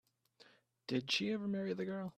[0.87, 2.09] Did she ever marry the girl?